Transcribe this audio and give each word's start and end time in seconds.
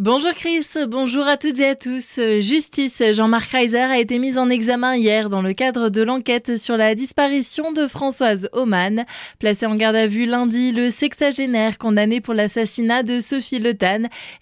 Bonjour 0.00 0.32
Chris, 0.32 0.64
bonjour 0.86 1.26
à 1.26 1.36
toutes 1.36 1.58
et 1.58 1.70
à 1.70 1.74
tous. 1.74 2.20
Justice, 2.38 3.02
Jean-Marc 3.10 3.50
Reiser 3.50 3.78
a 3.78 3.98
été 3.98 4.20
mis 4.20 4.38
en 4.38 4.48
examen 4.48 4.94
hier 4.94 5.28
dans 5.28 5.42
le 5.42 5.52
cadre 5.54 5.88
de 5.88 6.02
l'enquête 6.02 6.56
sur 6.56 6.76
la 6.76 6.94
disparition 6.94 7.72
de 7.72 7.88
Françoise 7.88 8.48
Oman. 8.52 9.04
Placé 9.40 9.66
en 9.66 9.74
garde 9.74 9.96
à 9.96 10.06
vue 10.06 10.26
lundi, 10.26 10.70
le 10.70 10.92
sexagénaire 10.92 11.78
condamné 11.78 12.20
pour 12.20 12.34
l'assassinat 12.34 13.02
de 13.02 13.20
Sophie 13.20 13.58
Le 13.58 13.74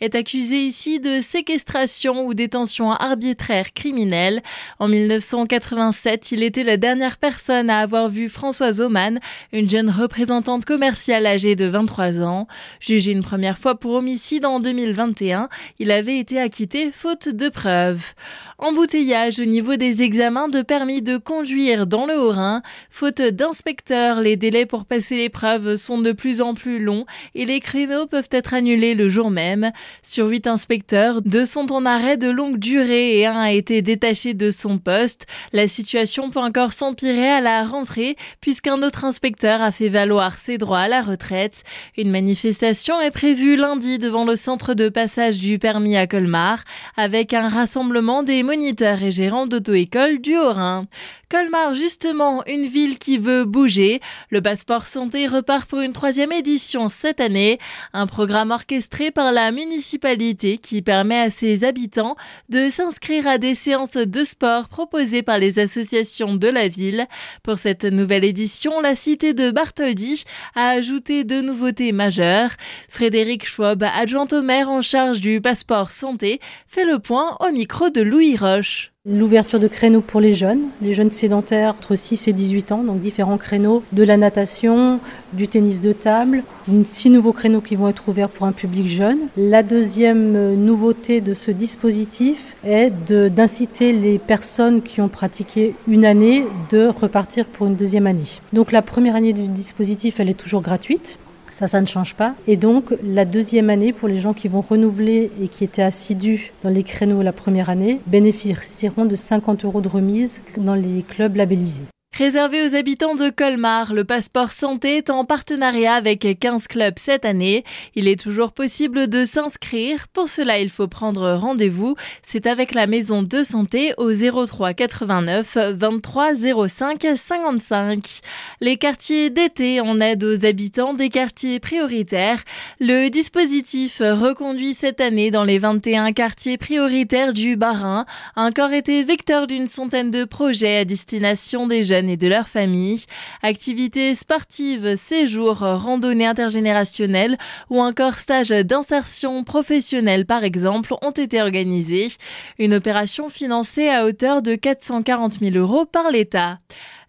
est 0.03 0.14
accusé 0.14 0.56
ici 0.56 1.00
de 1.00 1.22
séquestration 1.22 2.27
ou 2.27 2.34
détention 2.34 2.93
arbitraire 2.93 3.73
criminelle. 3.73 4.43
En 4.79 4.88
1987, 4.88 6.32
il 6.32 6.43
était 6.43 6.64
la 6.64 6.77
dernière 6.77 7.16
personne 7.16 7.70
à 7.70 7.79
avoir 7.79 8.11
vu 8.11 8.29
Françoise 8.29 8.82
Oman, 8.82 9.20
une 9.54 9.70
jeune 9.70 9.88
représentante 9.88 10.66
commerciale 10.66 11.25
âgée 11.25 11.57
de 11.57 11.64
23 11.64 12.20
ans. 12.20 12.46
Jugée 12.79 13.12
une 13.12 13.25
première 13.25 13.57
fois 13.57 13.77
pour 13.77 13.95
homicide 13.95 14.45
en 14.45 14.61
2021, 14.61 15.45
il 15.78 15.90
avait 15.90 16.18
été 16.18 16.40
acquitté 16.40 16.90
faute 16.92 17.28
de 17.28 17.48
preuves. 17.48 18.14
Embouteillage 18.59 19.38
au 19.38 19.45
niveau 19.45 19.77
des 19.77 20.02
examens 20.02 20.48
de 20.48 20.62
permis 20.62 21.02
de 21.02 21.18
conduire 21.18 21.87
dans 21.87 22.06
le 22.06 22.18
Haut-Rhin. 22.18 22.62
Faute 22.91 23.20
d'inspecteurs, 23.20 24.20
les 24.20 24.37
délais 24.37 24.64
pour 24.64 24.87
passer 24.87 25.16
l'épreuve 25.16 25.77
sont 25.77 25.98
de 25.98 26.12
plus 26.12 26.40
en 26.40 26.54
plus 26.54 26.82
longs 26.82 27.04
et 27.34 27.45
les 27.45 27.60
créneaux 27.60 28.06
peuvent 28.06 28.30
être 28.30 28.54
annulés 28.54 28.95
le 28.95 29.10
jour 29.10 29.30
même. 29.30 29.73
Sur 30.02 30.28
huit 30.28 30.46
inspecteurs, 30.46 31.20
deux 31.20 31.45
sont 31.45 31.70
en 31.70 31.84
arrêt 31.84 32.16
de 32.16 32.30
longue 32.30 32.59
durée 32.59 33.18
et 33.18 33.26
un 33.26 33.37
a 33.37 33.52
été 33.52 33.82
détaché 33.82 34.32
de 34.32 34.51
son 34.51 34.78
poste. 34.78 35.26
La 35.52 35.68
situation 35.68 36.30
peut 36.30 36.40
encore 36.40 36.73
s'empirer 36.73 37.28
à 37.28 37.42
la 37.42 37.65
rentrée 37.65 38.16
puisqu'un 38.40 38.82
autre 38.82 39.04
inspecteur 39.04 39.60
a 39.60 39.73
fait 39.73 39.88
valoir 39.88 40.38
ses 40.38 40.56
droits 40.56 40.80
à 40.80 40.88
la 40.88 41.02
retraite. 41.02 41.62
Une 41.98 42.10
manifestation 42.10 43.01
est 43.01 43.10
prévue 43.10 43.56
lundi 43.56 43.98
devant 43.98 44.24
le 44.24 44.37
centre 44.37 44.74
de 44.74 44.88
passage 44.88 45.35
du 45.40 45.58
permis 45.58 45.96
à 45.96 46.06
Colmar 46.06 46.64
avec 46.96 47.34
un 47.34 47.48
rassemblement 47.48 48.22
des 48.22 48.42
moniteurs 48.42 49.02
et 49.02 49.10
gérants 49.10 49.46
d'auto-école 49.46 50.20
du 50.20 50.37
Haut-Rhin. 50.37 50.87
Colmar, 51.28 51.74
justement, 51.74 52.45
une 52.46 52.66
ville 52.66 52.98
qui 52.98 53.18
veut 53.18 53.45
bouger. 53.45 54.01
Le 54.30 54.40
passeport 54.40 54.87
santé 54.87 55.26
repart 55.26 55.68
pour 55.68 55.80
une 55.80 55.93
troisième 55.93 56.30
édition 56.30 56.88
cette 56.88 57.18
année. 57.18 57.59
Un 57.93 58.06
programme 58.06 58.52
orchestré 58.52 59.10
par 59.10 59.32
la 59.32 59.51
municipalité 59.51 60.59
qui 60.59 60.82
permet 60.82 61.18
à 61.18 61.30
ses 61.32 61.65
habitants 61.65 62.15
de 62.48 62.68
s'inscrire 62.68 63.26
à 63.26 63.38
des 63.38 63.56
séances 63.56 63.90
de 63.93 64.25
sport 64.25 64.69
proposées 64.69 65.22
par 65.22 65.38
les 65.38 65.59
associations 65.59 66.37
de 66.37 66.47
la 66.47 66.69
ville. 66.69 67.06
Pour 67.43 67.59
cette 67.59 67.84
nouvelle 67.84 68.25
édition, 68.25 68.81
la 68.81 68.94
cité 68.94 69.34
de 69.34 69.50
Bartholdi 69.50 70.22
a 70.54 70.69
ajouté 70.69 71.25
deux 71.25 71.43
nouveautés 71.43 71.91
majeures. 71.91 72.50
Frédéric 72.88 73.44
Schwab, 73.47 73.82
adjoint 73.82 74.28
au 74.31 74.43
maire 74.43 74.71
en 74.71 74.81
charge 74.81 75.21
du 75.21 75.25
passeport 75.41 75.91
santé, 75.91 76.41
fait 76.69 76.84
le 76.84 76.99
point 76.99 77.37
au 77.41 77.53
micro 77.53 77.91
de 77.91 78.00
Louis 78.00 78.37
Roche. 78.37 78.93
L'ouverture 79.09 79.60
de 79.60 79.69
créneaux 79.69 80.00
pour 80.00 80.21
les 80.21 80.34
jeunes, 80.34 80.65
les 80.83 80.93
jeunes 80.93 81.12
sédentaires 81.12 81.77
entre 81.78 81.94
6 81.94 82.27
et 82.27 82.33
18 82.33 82.72
ans, 82.72 82.83
donc 82.83 83.00
différents 83.00 83.38
créneaux 83.38 83.84
de 83.93 84.03
la 84.03 84.16
natation, 84.16 84.99
du 85.33 85.47
tennis 85.47 85.81
de 85.81 85.93
table, 85.93 86.43
six 86.84 87.09
nouveaux 87.09 87.33
créneaux 87.33 87.60
qui 87.60 87.77
vont 87.77 87.88
être 87.88 88.09
ouverts 88.09 88.28
pour 88.28 88.47
un 88.47 88.53
public 88.53 88.88
jeune. 88.88 89.19
La 89.37 89.62
deuxième 89.62 90.56
nouveauté 90.56 91.21
de 91.21 91.34
ce 91.34 91.53
dispositif 91.53 92.56
est 92.65 92.91
d'inciter 93.31 93.93
les 93.93 94.19
personnes 94.19 94.83
qui 94.83 95.00
ont 95.00 95.09
pratiqué 95.09 95.77
une 95.87 96.05
année 96.05 96.44
de 96.71 96.88
repartir 96.88 97.47
pour 97.47 97.69
une 97.69 97.77
deuxième 97.77 98.09
année. 98.09 98.41
Donc 98.53 98.72
la 98.72 98.83
première 98.83 99.15
année 99.15 99.33
du 99.33 99.47
dispositif, 99.47 100.19
elle 100.19 100.31
est 100.31 100.34
toujours 100.34 100.62
gratuite. 100.62 101.19
Ça, 101.53 101.66
ça 101.66 101.81
ne 101.81 101.87
change 101.87 102.15
pas. 102.15 102.34
Et 102.47 102.56
donc, 102.56 102.94
la 103.03 103.25
deuxième 103.25 103.71
année, 103.71 103.93
pour 103.93 104.09
les 104.09 104.21
gens 104.21 104.34
qui 104.34 104.49
vont 104.49 104.61
renouveler 104.61 105.31
et 105.43 105.49
qui 105.49 105.65
étaient 105.65 105.83
assidus 105.83 106.53
dans 106.62 106.71
les 106.71 106.83
créneaux 106.83 107.22
la 107.22 107.33
première 107.33 107.71
année, 107.71 108.00
bénéficieront 108.06 109.06
de 109.06 109.16
50 109.16 109.65
euros 109.65 109.81
de 109.81 109.89
remise 109.89 110.41
dans 110.59 110.75
les 110.75 111.03
clubs 111.03 111.37
labellisés. 111.37 111.87
Réservé 112.19 112.66
aux 112.66 112.75
habitants 112.75 113.14
de 113.14 113.28
Colmar, 113.28 113.93
le 113.93 114.04
passeport 114.04 114.50
santé 114.50 114.97
est 114.97 115.10
en 115.10 115.27
partenariat 115.27 115.93
avec 115.93 116.27
15 116.41 116.66
clubs 116.66 116.99
cette 116.99 117.27
année. 117.27 117.62
Il 117.94 118.09
est 118.09 118.19
toujours 118.19 118.53
possible 118.53 119.06
de 119.10 119.27
s'inscrire. 119.27 120.09
Pour 120.09 120.31
cela, 120.31 120.59
il 120.59 120.71
faut 120.71 120.88
prendre 120.88 121.32
rendez-vous. 121.32 121.94
C'est 122.22 122.47
avec 122.47 122.72
la 122.72 122.87
maison 122.87 123.22
de 123.22 123.43
santé 123.43 123.93
au 123.99 124.12
03 124.15 124.72
89 124.72 125.59
23 125.75 126.32
05 126.69 127.06
55. 127.15 128.21
Les 128.62 128.78
quartiers 128.78 129.28
d'été 129.28 129.82
en 129.82 130.00
aide 130.00 130.25
aux 130.25 130.47
habitants 130.47 130.94
des 130.94 131.10
quartiers 131.10 131.60
prioritaires. 131.60 132.43
Le 132.81 133.10
dispositif 133.10 133.99
reconduit 134.00 134.72
cette 134.72 135.03
année 135.03 135.31
dans 135.31 135.44
les 135.44 135.59
21 135.59 136.12
quartiers 136.12 136.56
prioritaires 136.56 137.34
du 137.34 137.56
Bas-Rhin 137.56 138.06
a 138.37 138.47
encore 138.47 138.72
été 138.72 139.05
vecteur 139.05 139.47
d'une 139.47 139.66
centaine 139.66 140.10
de 140.10 140.25
projets 140.25 140.78
à 140.78 140.84
destination 140.87 141.66
des 141.66 141.82
jeunes 141.82 142.06
et 142.09 142.17
de 142.17 142.28
leur 142.28 142.49
famille. 142.49 143.05
Activités 143.43 144.15
sportives, 144.15 144.97
séjours, 144.97 145.59
randonnées 145.59 146.27
intergénérationnelles 146.27 147.39
ou 147.71 147.81
encore 147.81 148.19
stages 148.19 148.50
d'insertion 148.50 149.44
professionnelle 149.44 150.27
par 150.27 150.44
exemple 150.44 150.94
ont 151.03 151.11
été 151.11 151.41
organisés. 151.41 152.12
Une 152.59 152.75
opération 152.75 153.28
financée 153.28 153.89
à 153.89 154.05
hauteur 154.06 154.43
de 154.43 154.55
440 154.55 155.41
000 155.41 155.56
euros 155.56 155.84
par 155.84 156.11
l'État. 156.11 156.59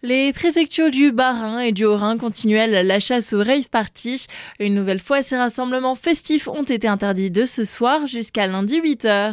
Les 0.02 0.32
préfectures 0.32 0.92
du 0.92 1.10
Bas-Rhin 1.10 1.58
et 1.58 1.72
du 1.72 1.84
Haut-Rhin 1.84 2.18
continuent 2.18 2.68
la 2.68 3.00
chasse 3.00 3.32
aux 3.32 3.42
rave 3.42 3.68
parties. 3.68 4.26
Une 4.60 4.74
nouvelle 4.74 5.00
fois, 5.00 5.24
ces 5.24 5.36
rassemblements 5.36 5.96
festifs 5.96 6.46
ont 6.46 6.62
été 6.62 6.86
interdits 6.86 7.32
de 7.32 7.44
ce 7.44 7.64
soir 7.64 8.06
jusqu'à 8.06 8.46
lundi 8.46 8.80
8h. 8.80 9.26